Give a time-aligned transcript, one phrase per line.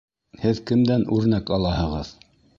[0.45, 2.13] —Һеҙ кемдән үрнәк алаһығыҙ?